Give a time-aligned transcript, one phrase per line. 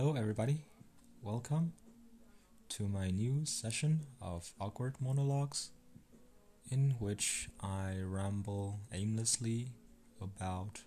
[0.00, 0.64] Hello, everybody.
[1.20, 1.74] Welcome
[2.70, 5.72] to my new session of awkward monologues,
[6.70, 9.72] in which I ramble aimlessly
[10.18, 10.84] about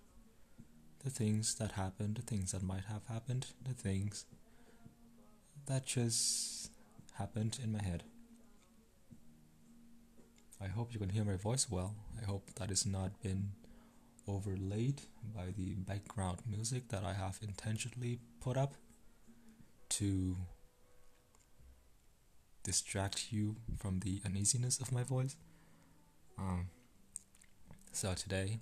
[1.04, 4.26] the things that happened, the things that might have happened, the things
[5.68, 6.72] that just
[7.20, 8.06] happened in my head.
[10.60, 11.94] I hope you can hear my voice well.
[12.20, 13.52] I hope that is not been
[14.28, 15.04] overlaid
[15.36, 18.74] by the background music that I have intentionally put up
[19.98, 20.38] to
[22.64, 25.36] distract you from the uneasiness of my voice.
[26.38, 26.68] Um,
[27.92, 28.60] so today,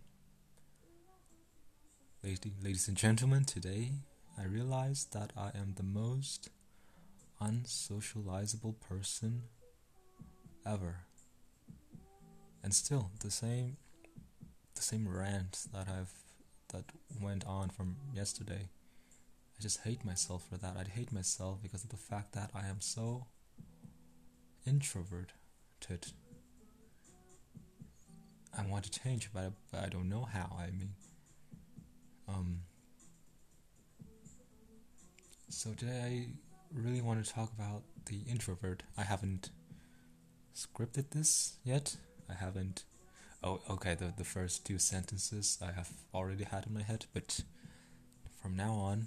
[2.24, 3.91] ladies and gentlemen, today
[4.38, 6.50] I realized that I am the most
[7.41, 9.44] unsocializable person
[10.66, 11.05] ever.
[12.63, 13.77] And still the same
[14.76, 16.13] the same rant that I've
[16.74, 16.86] that
[17.22, 18.70] went on from yesterday.
[19.62, 20.76] I just hate myself for that.
[20.76, 23.28] I'd hate myself because of the fact that I am so
[24.66, 25.35] introverted.
[28.58, 30.58] I want to change, but I don't know how.
[30.58, 30.96] I mean,
[32.27, 32.62] um.
[35.50, 36.28] So today I
[36.74, 38.82] really want to talk about the introvert.
[38.98, 39.52] I haven't
[40.55, 41.98] scripted this yet.
[42.28, 42.85] I haven't
[43.44, 43.94] Oh, okay.
[43.94, 47.41] The the first two sentences I have already had in my head, but
[48.41, 49.05] from now on,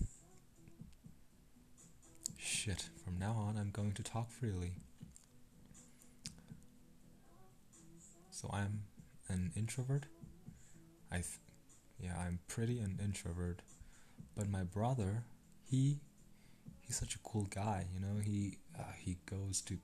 [2.44, 2.88] shit.
[3.04, 4.72] From now on, I'm going to talk freely.
[8.30, 8.82] So I'm
[9.28, 10.06] an introvert.
[11.10, 11.38] I, th-
[11.98, 13.62] yeah, I'm pretty an introvert,
[14.36, 15.24] but my brother,
[15.62, 16.00] he,
[16.80, 17.86] he's such a cool guy.
[17.94, 19.78] You know, he uh, he goes to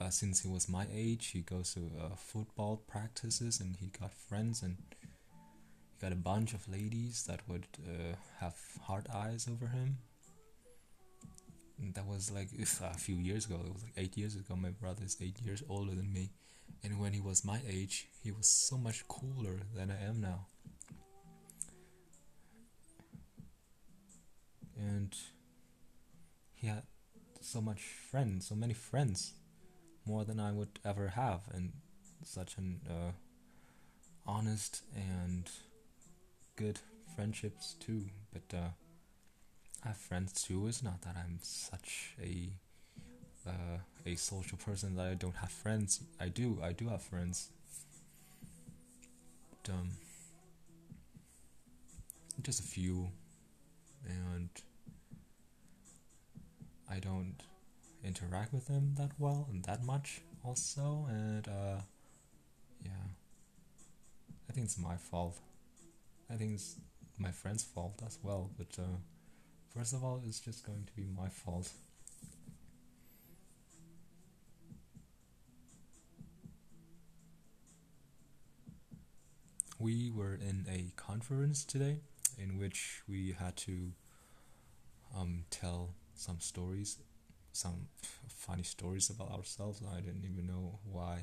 [0.00, 4.12] uh, since he was my age, he goes to uh, football practices and he got
[4.12, 9.68] friends and he got a bunch of ladies that would uh, have hard eyes over
[9.68, 9.98] him.
[11.78, 12.48] That was like
[12.82, 13.60] a few years ago.
[13.66, 14.56] It was like eight years ago.
[14.56, 16.30] My brother is eight years older than me,
[16.82, 20.46] and when he was my age, he was so much cooler than I am now.
[24.76, 25.14] And
[26.54, 26.82] he had
[27.40, 29.34] so much friends, so many friends
[30.06, 31.72] more than I would ever have, and
[32.22, 33.12] such an uh,
[34.26, 35.50] honest and
[36.56, 36.80] good
[37.14, 38.06] friendships too.
[38.32, 38.68] But uh,
[39.84, 40.66] Have friends too.
[40.66, 42.48] It's not that I'm such a
[43.46, 46.00] uh, a social person that I don't have friends.
[46.18, 46.58] I do.
[46.62, 47.50] I do have friends.
[49.62, 49.90] But, um,
[52.42, 53.10] just a few,
[54.06, 54.48] and
[56.90, 57.36] I don't
[58.02, 61.80] interact with them that well and that much also and uh,
[62.84, 63.06] yeah
[64.48, 65.38] I think it's my fault
[66.30, 66.76] I think it's
[67.18, 68.98] my friend's fault as well but uh,
[69.76, 71.70] first of all it's just going to be my fault
[79.78, 81.98] we were in a conference today
[82.38, 83.92] in which we had to
[85.16, 86.98] um, tell some stories
[87.54, 87.86] some
[88.28, 89.80] funny stories about ourselves.
[89.90, 91.22] I didn't even know why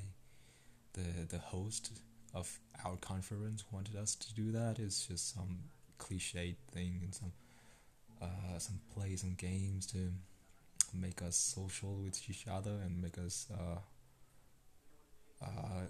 [0.93, 1.91] the the host
[2.33, 4.79] of our conference wanted us to do that.
[4.79, 5.59] It's just some
[5.97, 7.33] cliche thing and some
[8.21, 10.11] uh, some play some games to
[10.93, 13.79] make us social with each other and make us uh,
[15.43, 15.85] uh,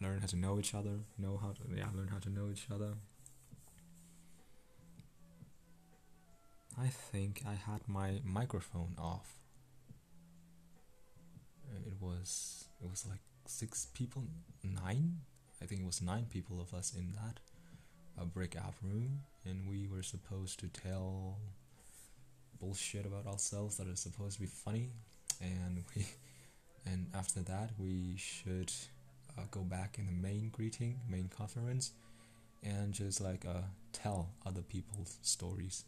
[0.00, 2.66] learn how to know each other, know how to yeah, learn how to know each
[2.72, 2.94] other.
[6.78, 9.38] I think I had my microphone off.
[11.86, 14.24] It was it was like six people,
[14.62, 15.20] nine.
[15.62, 17.40] I think it was nine people of us in that
[18.20, 21.38] a breakout room, and we were supposed to tell
[22.60, 24.90] bullshit about ourselves that is supposed to be funny,
[25.40, 26.06] and we
[26.86, 28.72] and after that we should
[29.38, 31.92] uh, go back in the main greeting, main conference,
[32.62, 33.62] and just like uh,
[33.92, 35.84] tell other people's stories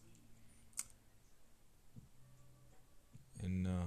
[3.43, 3.87] in uh,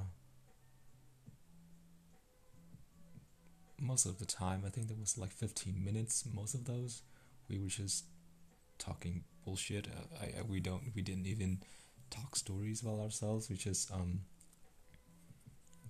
[3.79, 4.63] most of the time.
[4.65, 6.25] I think there was like 15 minutes.
[6.33, 7.01] Most of those,
[7.49, 8.05] we were just
[8.81, 9.87] talking bullshit.
[9.87, 11.61] Uh, I, I, we don't we didn't even
[12.09, 13.49] talk stories about ourselves.
[13.49, 14.21] We just um.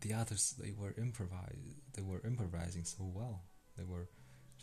[0.02, 3.44] The others they were improvise they were improvising so well.
[3.78, 4.10] They were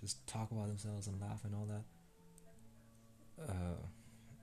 [0.01, 1.85] just talk about themselves and laugh and all that.
[3.49, 3.87] Uh,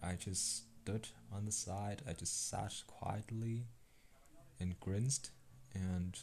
[0.01, 2.01] I just stood on the side.
[2.07, 3.67] I just sat quietly
[4.59, 5.31] and grimaced
[5.73, 6.17] and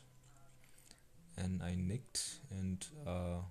[1.37, 3.43] and I nicked and uh,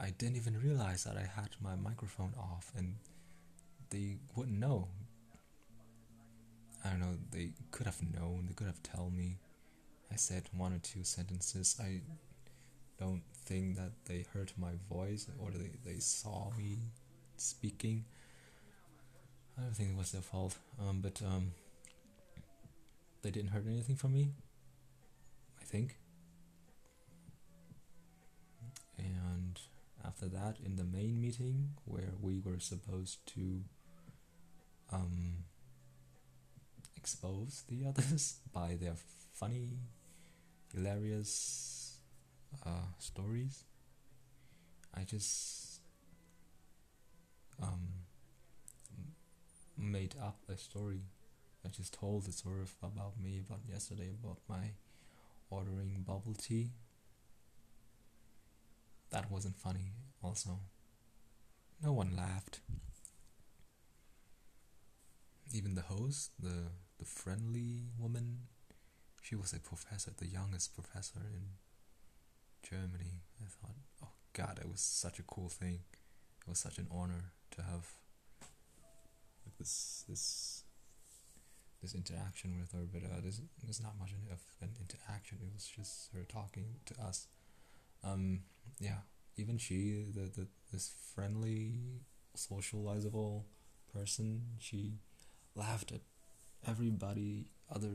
[0.00, 2.96] I didn't even realize that I had my microphone off and
[3.90, 4.88] they wouldn't know
[6.84, 9.38] I don't know, they could have known, they could have told me.
[10.12, 11.80] I said one or two sentences.
[11.80, 12.02] I
[13.00, 16.78] don't think that they heard my voice or they, they saw me
[17.36, 18.04] speaking.
[19.56, 20.58] I don't think it was their fault.
[20.78, 21.52] Um, but um,
[23.22, 24.28] they didn't heard anything from me.
[25.60, 25.96] I think.
[28.98, 29.58] And
[30.06, 33.62] after that, in the main meeting where we were supposed to
[34.92, 35.44] um,
[36.96, 38.94] expose the others by their
[39.32, 39.78] funny,
[40.74, 41.98] hilarious
[42.64, 43.64] uh, stories,
[44.96, 45.80] I just
[47.62, 47.88] um,
[49.76, 51.00] made up a story.
[51.64, 54.72] I just told the story about me about yesterday about my
[55.50, 56.70] ordering bubble tea.
[59.14, 59.92] That wasn't funny,
[60.24, 60.58] also.
[61.80, 62.58] No one laughed.
[65.52, 68.48] Even the host, the the friendly woman,
[69.22, 71.44] she was a professor, the youngest professor in
[72.68, 73.22] Germany.
[73.40, 75.84] I thought, oh God, it was such a cool thing.
[76.44, 77.86] It was such an honor to have
[79.46, 80.64] like this this
[81.82, 82.84] this interaction with her.
[82.92, 85.38] But uh, there's there's not much of an interaction.
[85.40, 87.28] It was just her talking to us.
[88.04, 88.40] Um,
[88.80, 88.98] yeah,
[89.36, 92.00] even she, the, the this friendly,
[92.34, 93.46] socializable
[93.92, 94.94] person, she
[95.54, 96.00] laughed at
[96.66, 97.90] everybody other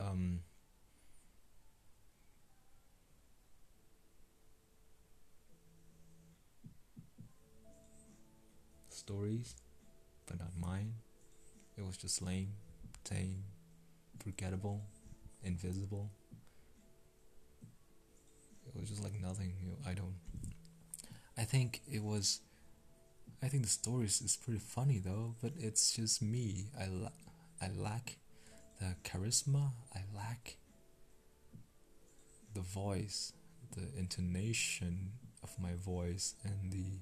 [0.00, 0.40] um
[8.88, 9.54] stories
[10.26, 10.94] but not mine.
[11.76, 12.52] It was just lame
[13.04, 13.44] tame
[14.18, 14.82] forgettable
[15.42, 16.10] invisible
[18.66, 20.14] it was just like nothing you know, i don't
[21.38, 22.40] i think it was
[23.42, 26.66] i think the story is pretty funny though but it's just me.
[26.78, 27.10] I la-
[27.60, 28.16] I lack
[28.80, 30.56] the charisma, I lack
[32.54, 33.32] the voice,
[33.76, 35.12] the intonation
[35.42, 37.00] of my voice, and the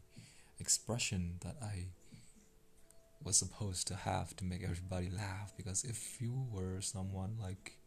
[0.58, 1.87] expression that I
[3.25, 5.53] was supposed to have to make everybody laugh.
[5.56, 7.79] Because if you were someone like,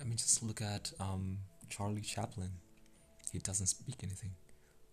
[0.00, 1.38] I mean, just look at um,
[1.68, 2.50] Charlie Chaplin.
[3.32, 4.32] He doesn't speak anything,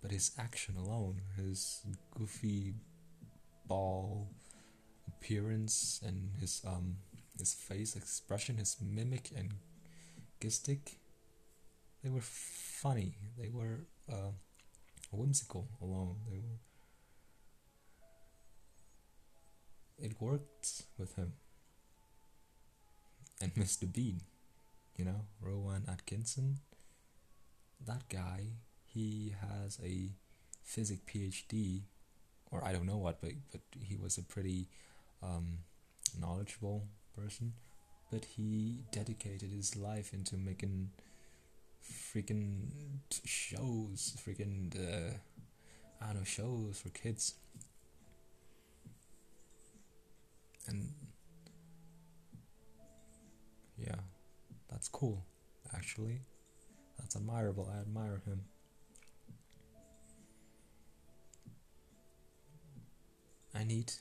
[0.01, 1.81] but his action alone, his
[2.17, 2.73] goofy
[3.65, 4.29] ball
[5.07, 6.97] appearance and his um
[7.37, 9.53] his face expression, his mimic and
[10.39, 10.95] gistic,
[12.03, 13.15] they were funny.
[13.37, 14.31] They were uh,
[15.11, 16.17] whimsical alone.
[16.29, 16.59] They were.
[20.03, 21.33] It worked with him.
[23.39, 23.91] And Mr.
[23.91, 24.21] Bean,
[24.97, 26.59] you know, Rowan Atkinson.
[27.85, 28.47] That guy,
[28.85, 30.11] he has a
[30.63, 31.81] physics PhD,
[32.51, 34.67] or I don't know what, but but he was a pretty
[35.23, 35.59] um,
[36.19, 37.53] knowledgeable person,
[38.11, 40.91] but he dedicated his life into making
[41.83, 42.67] freaking
[43.25, 45.13] shows, freaking uh,
[46.01, 47.35] I don't know shows for kids,
[50.67, 50.91] and
[54.71, 55.25] that's cool.
[55.75, 56.21] Actually,
[56.97, 57.71] that's admirable.
[57.73, 58.41] I admire him.
[63.53, 63.91] I need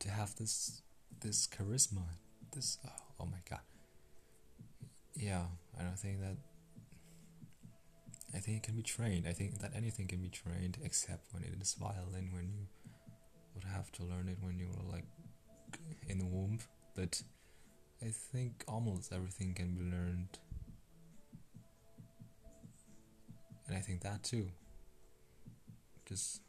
[0.00, 0.82] to have this
[1.20, 2.04] this charisma
[2.52, 3.60] this oh, oh my god
[5.16, 5.42] yeah
[5.78, 6.36] i don't think that
[8.34, 11.42] i think it can be trained i think that anything can be trained except when
[11.42, 12.66] it is violin when you
[13.54, 15.04] would have to learn it when you were like
[16.06, 16.58] in the womb
[16.94, 17.20] but
[18.02, 20.38] i think almost everything can be learned
[23.66, 24.48] and i think that too
[26.06, 26.40] just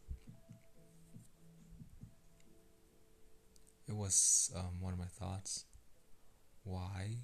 [3.89, 5.65] It was um, one of my thoughts.
[6.63, 7.15] Why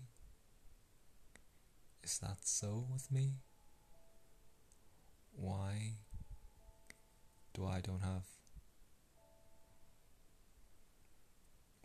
[2.03, 3.33] is that so with me?
[5.35, 5.97] Why
[7.53, 8.25] do I don't have?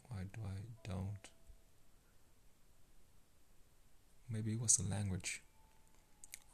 [0.08, 1.39] Why do I don't?
[4.30, 5.42] Maybe it was the language,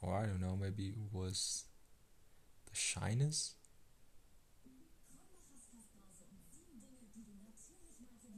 [0.01, 0.57] or I don't know.
[0.59, 1.65] Maybe it was
[2.69, 3.53] the shyness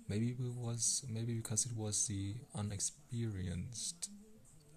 [0.10, 4.10] Maybe it was maybe because it was the unexperienced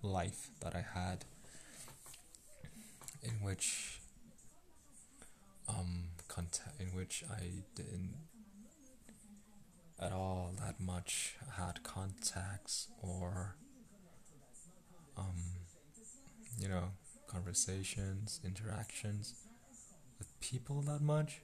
[0.02, 1.24] life that I had
[3.22, 4.00] in which
[5.66, 8.12] um contact in which I didn't
[9.98, 13.56] at all that much had contacts or
[15.16, 15.40] um
[16.58, 16.90] you know
[17.52, 19.34] conversations interactions
[20.18, 21.42] with people that much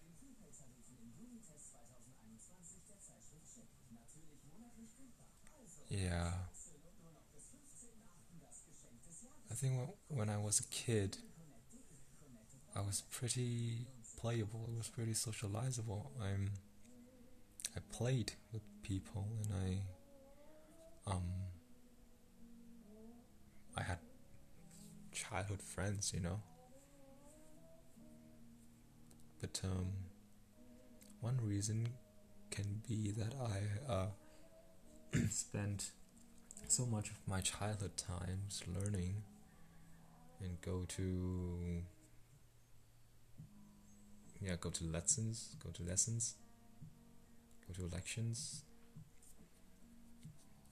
[5.90, 6.30] Yeah.
[9.50, 9.72] I think
[10.08, 11.16] when I was a kid,
[12.76, 13.86] I was pretty
[14.18, 14.68] playable.
[14.74, 16.12] I was pretty socializable.
[16.22, 16.50] I'm.
[17.74, 21.10] I played with people, and I.
[21.10, 21.24] Um.
[23.78, 23.98] I had
[25.28, 26.40] childhood friends, you know.
[29.40, 29.92] But um,
[31.20, 31.88] one reason
[32.50, 34.06] can be that I uh,
[35.30, 35.90] spent
[36.66, 39.22] so much of my childhood times learning
[40.40, 41.82] and go to
[44.40, 46.34] yeah go to lessons go to lessons
[47.66, 48.62] go to lections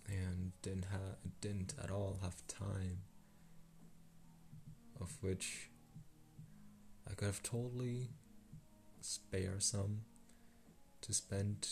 [0.06, 2.98] and didn't have didn't at all have time
[5.00, 5.70] of which
[7.08, 8.08] I could have totally
[9.00, 10.00] spare some
[11.02, 11.68] to spend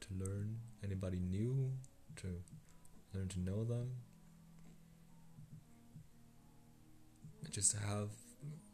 [0.00, 1.72] to learn anybody new
[2.16, 2.28] to
[3.14, 3.90] learn to know them.
[7.50, 8.10] Just to have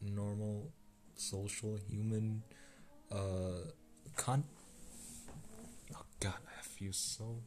[0.03, 0.71] normal
[1.15, 2.43] social human
[3.11, 3.71] uh
[4.17, 4.45] con
[5.95, 7.39] oh god i have used so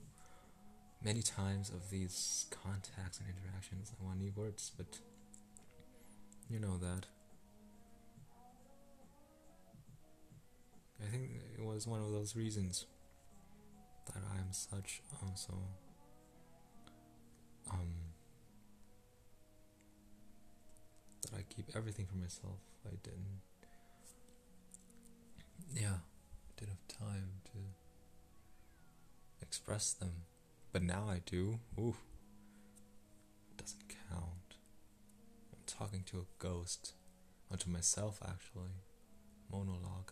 [1.03, 3.91] many times of these contacts and interactions.
[3.99, 4.99] I want new words but
[6.49, 7.05] you know that
[11.01, 12.85] I think it was one of those reasons
[14.07, 15.53] that I am such also
[17.71, 17.93] um
[21.21, 22.59] that I keep everything for myself.
[22.85, 23.41] I didn't
[25.73, 25.97] yeah,
[26.57, 27.59] didn't have time to
[29.41, 30.23] express them.
[30.71, 31.59] But now I do.
[31.79, 31.95] Ooh.
[33.51, 34.38] It doesn't count.
[35.79, 36.93] Talking to a ghost.
[37.49, 38.83] Or to myself actually.
[39.51, 40.11] Monologue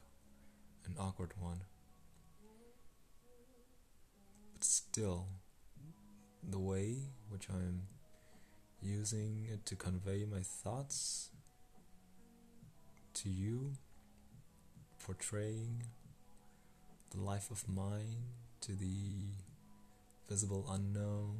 [0.88, 1.62] an awkward one.
[4.54, 5.28] But still,
[6.42, 6.96] the way
[7.30, 7.84] which I'm
[8.82, 11.30] using it to convey my thoughts
[13.16, 13.74] to you,
[15.04, 15.84] portraying
[17.12, 18.24] the life of mine
[18.62, 19.34] to the
[20.30, 21.38] visible unknown,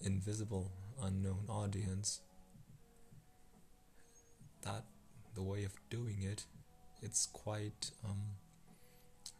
[0.00, 2.20] invisible unknown audience,
[4.64, 4.84] that
[5.34, 6.44] the way of doing it,
[7.02, 8.20] it's quite um,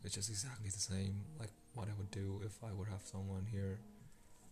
[0.05, 3.47] it's just exactly the same, like what I would do if I would have someone
[3.51, 3.79] here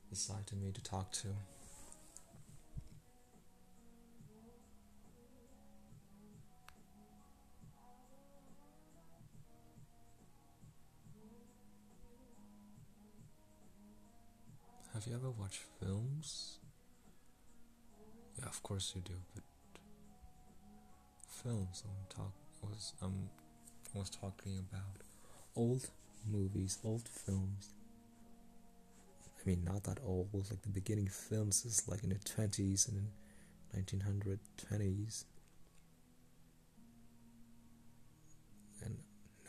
[0.09, 1.29] beside me to talk to.
[14.95, 16.59] Have you ever watched films?
[18.39, 19.43] Yeah, of course you do, but
[21.43, 22.33] films I'm talk
[22.63, 23.29] was um
[23.95, 25.03] was talking about
[25.55, 25.91] old
[26.31, 27.75] movies, old films.
[29.25, 33.09] I mean, not that old, like the beginning films is like in the 20s and
[33.75, 35.25] 1920s.
[38.85, 38.99] And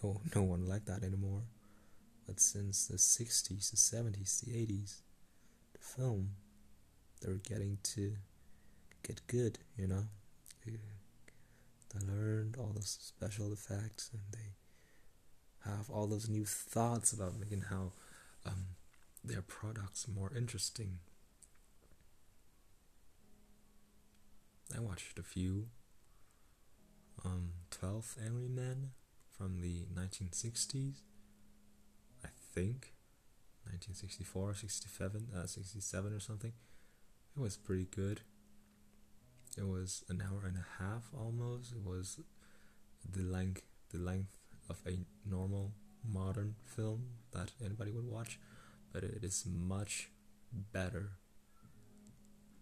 [0.04, 1.44] no, no one like that anymore.
[2.26, 5.02] But since the 60s, the 70s, the 80s,
[5.74, 6.32] the film,
[7.22, 8.14] they're getting to
[9.04, 10.06] get good, you know?
[11.94, 17.66] They learned all those special effects and they have all those new thoughts about making
[17.70, 17.92] how
[18.46, 18.66] um,
[19.24, 21.00] their products more interesting.
[24.76, 25.68] I watched a few
[27.24, 28.92] um, 12 Angry Men
[29.38, 30.96] from the 1960s,
[32.24, 32.94] I think.
[33.66, 36.52] 1964, 67, uh, 67 or something.
[37.36, 38.22] It was pretty good.
[39.58, 41.74] It was an hour and a half almost.
[41.74, 42.20] It was
[43.10, 44.38] the length, the length
[44.70, 45.74] of a normal
[46.08, 48.40] modern film that anybody would watch,
[48.92, 50.10] but it is much
[50.72, 51.12] better.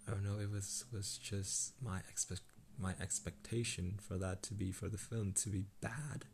[0.07, 0.39] I don't know.
[0.39, 2.41] It was was just my expect
[2.77, 6.25] my expectation for that to be for the film to be bad.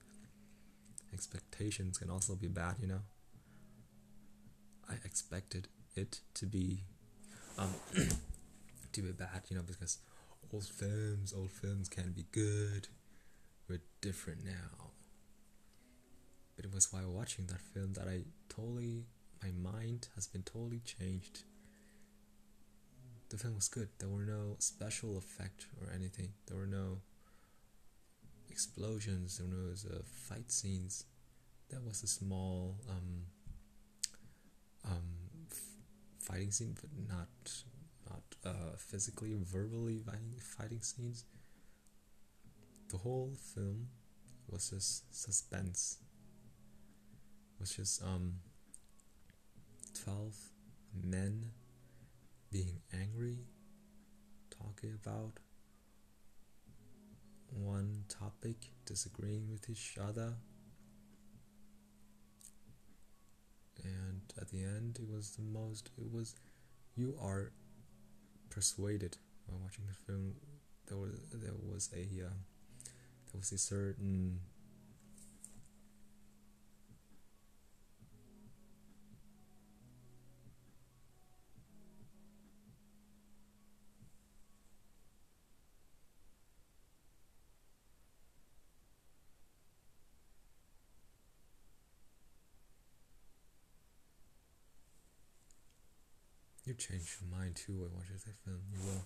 [1.14, 3.02] Expectations can also be bad, you know.
[4.90, 6.84] I expected it to be
[7.58, 7.74] um
[8.94, 10.00] to be bad, you know, because
[10.54, 12.88] old films, old films can be good.
[13.70, 14.92] We're different now
[16.56, 19.06] But it was while watching that film that I totally,
[19.42, 21.44] my mind has been totally changed.
[23.30, 23.90] The film was good.
[24.00, 26.34] There were no special effect or anything.
[26.48, 27.02] There were no
[28.50, 29.38] explosions.
[29.38, 31.06] There was uh, fight scenes.
[31.70, 33.24] That was a small um,
[34.86, 35.10] um,
[35.52, 35.60] f-
[36.20, 37.28] fighting scene, but not
[38.46, 41.26] uh, physically, verbally fighting, fighting scenes.
[42.90, 43.90] The whole film
[44.50, 45.98] was just suspense
[47.58, 48.36] which is um
[50.04, 50.36] 12
[51.04, 51.52] men
[52.52, 53.40] being angry,
[54.50, 55.34] talking about
[57.50, 58.56] one topic,
[58.86, 60.36] disagreeing with each other.
[63.84, 66.36] And at the end, it was the most, it was,
[66.96, 67.52] you are
[68.50, 70.36] persuaded while watching the film.
[70.88, 72.38] There was, there was a, uh,
[73.32, 74.40] there was a certain
[96.78, 98.62] Change your mind too when watching the film.
[98.72, 99.06] You will.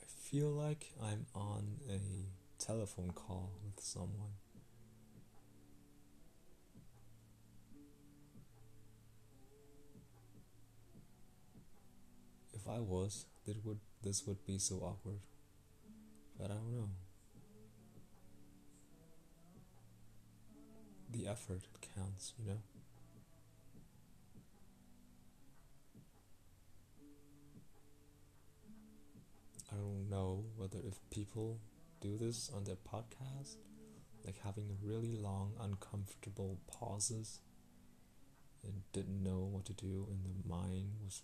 [0.00, 1.98] I feel like I'm on a
[2.62, 4.36] telephone call with someone.
[12.70, 15.20] I was, that would this would be so awkward.
[16.38, 16.88] But I don't know.
[21.10, 21.62] The effort
[21.96, 22.60] counts, you know.
[29.72, 31.58] I don't know whether if people
[32.00, 33.56] do this on their podcast,
[34.24, 37.40] like having really long, uncomfortable pauses
[38.64, 41.22] and didn't know what to do, and the mind was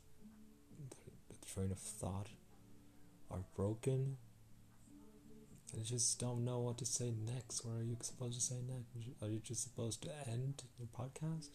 [1.56, 2.28] train of thought
[3.30, 4.16] are broken
[5.74, 7.64] I just don't know what to say next.
[7.64, 9.22] What are you supposed to say next?
[9.22, 11.48] Are you just supposed to end your podcast?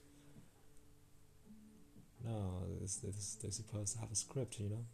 [2.23, 4.85] No, this, this, they're supposed to have a script, you know?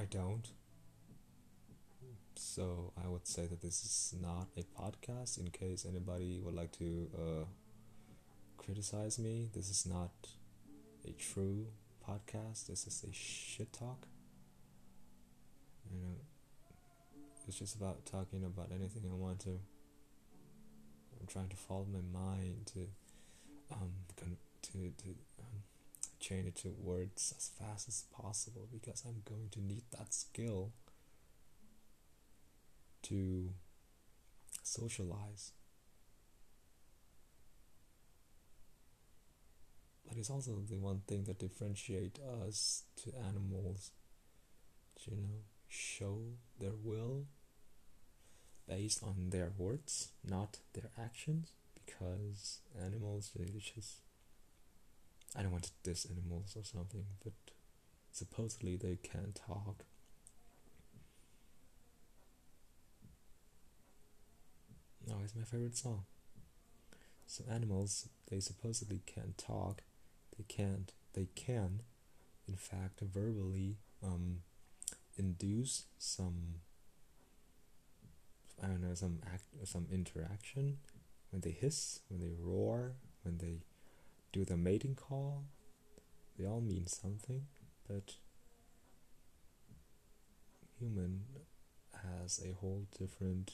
[0.00, 0.48] I don't.
[2.34, 6.72] So I would say that this is not a podcast in case anybody would like
[6.78, 7.44] to uh,
[8.58, 9.48] criticize me.
[9.54, 10.10] This is not
[11.06, 11.66] a true
[12.08, 12.66] podcast.
[12.66, 14.06] This is a shit talk.
[15.90, 16.16] You know,
[17.46, 19.60] it's just about talking about anything I want to.
[21.20, 22.86] I'm trying to follow my mind to,
[23.72, 24.24] um, to
[24.72, 25.08] to
[25.40, 25.62] um,
[26.20, 30.72] change it to words as fast as possible because I'm going to need that skill
[33.02, 33.50] to
[34.62, 35.52] socialize
[40.06, 43.90] but it's also the one thing that differentiate us to animals
[45.06, 46.18] you know show
[46.58, 47.24] their will
[48.66, 53.96] based on their words not their actions because animals they just
[55.36, 57.34] I don't want to diss animals or something but
[58.12, 59.84] supposedly they can talk
[65.10, 66.04] Oh, it's my favorite song.
[67.26, 69.82] So animals, they supposedly can talk,
[70.36, 71.80] they can't they can
[72.46, 74.38] in fact verbally um,
[75.16, 76.56] induce some
[78.62, 80.78] I don't know some act some interaction.
[81.30, 82.92] When they hiss when they roar
[83.22, 83.62] when they
[84.32, 85.44] do the mating call
[86.38, 87.46] they all mean something
[87.88, 88.14] but
[90.78, 91.22] human
[91.92, 93.52] has a whole different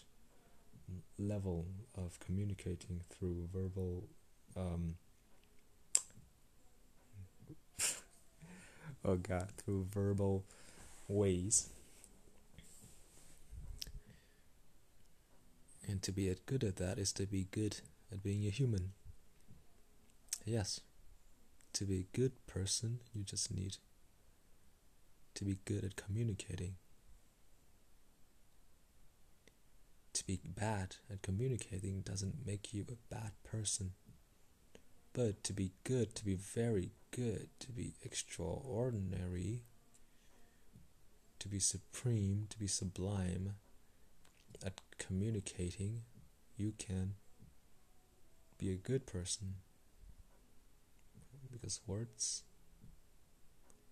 [1.18, 1.66] level
[1.96, 4.04] of communicating through verbal
[4.56, 4.96] um,
[9.04, 10.44] Uh, oh god, through verbal
[11.08, 11.68] ways.
[15.86, 17.80] And to be good at that is to be good
[18.12, 18.92] at being a human.
[20.44, 20.80] Yes,
[21.72, 23.78] to be a good person, you just need
[25.34, 26.74] to be good at communicating.
[30.12, 33.92] To be bad at communicating doesn't make you a bad person.
[35.12, 39.64] But to be good, to be very good, to be extraordinary,
[41.40, 43.54] to be supreme, to be sublime
[44.64, 46.02] at communicating,
[46.56, 47.14] you can
[48.58, 49.54] be a good person.
[51.50, 52.44] Because words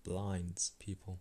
[0.04, 1.18] blinds people.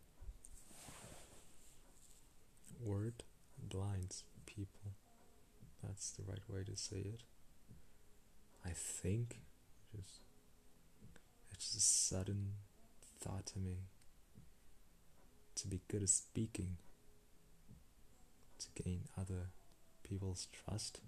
[2.79, 3.23] Word
[3.61, 4.91] blinds people.
[5.81, 7.23] That's the right way to say it.
[8.65, 9.39] I think
[9.99, 10.19] it's
[11.57, 12.53] just a sudden
[13.19, 13.77] thought to me
[15.55, 16.77] to be good at speaking,
[18.59, 19.49] to gain other
[20.03, 20.99] people's trust,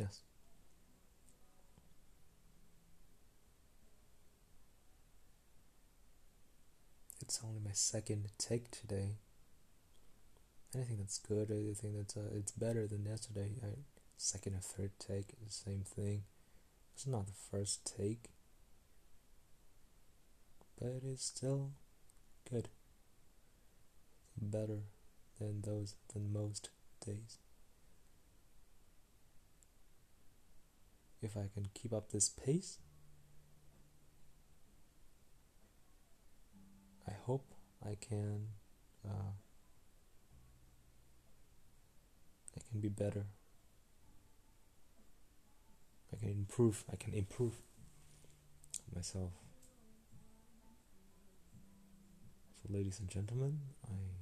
[0.00, 0.20] Yes.
[7.20, 9.18] It's only my second take today.
[10.74, 13.50] Anything that's good, anything that's uh, it's better than yesterday.
[13.62, 13.68] I,
[14.16, 16.22] second or third take, the same thing.
[16.94, 18.30] It's not the first take,
[20.80, 21.72] but it's still
[22.50, 22.68] good.
[24.40, 24.84] Better
[25.38, 26.70] than those than most
[27.04, 27.38] days.
[31.22, 32.78] If I can keep up this pace,
[37.10, 37.44] I hope
[37.84, 38.46] I can.
[39.04, 39.32] Uh,
[42.56, 43.26] I can be better.
[46.12, 46.84] I can improve.
[46.92, 47.54] I can improve
[48.94, 49.32] myself.
[52.62, 54.19] So, ladies and gentlemen, I.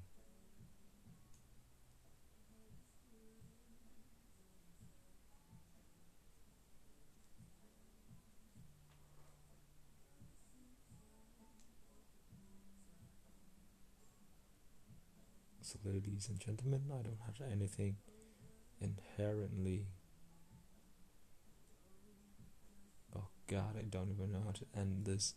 [15.69, 17.97] So, ladies and gentlemen, I don't have anything
[18.81, 19.85] inherently
[23.15, 25.35] Oh God, I don't even know how to end this.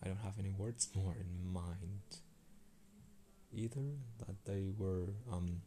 [0.00, 2.20] I don't have any words more in mind.
[3.52, 5.62] Either that they were, um,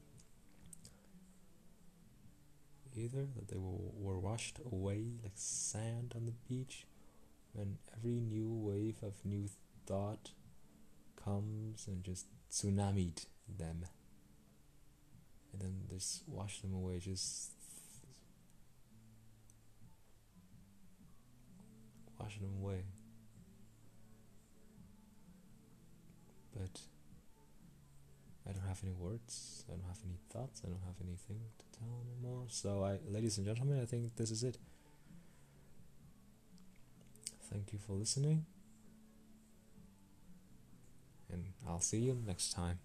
[2.96, 6.86] either that they were, were washed away like sand on the beach
[7.52, 9.50] when every new wave of new
[9.86, 10.32] thought
[11.22, 13.86] comes and just tsunamied them.
[15.54, 17.52] And then just wash them away, just
[22.20, 22.84] washing them away.
[26.54, 26.82] But
[28.48, 31.80] I don't have any words, I don't have any thoughts, I don't have anything to
[31.80, 32.46] tell anymore.
[32.50, 34.58] So I ladies and gentlemen, I think this is it.
[37.50, 38.46] Thank you for listening.
[41.32, 42.80] And I'll see you next time.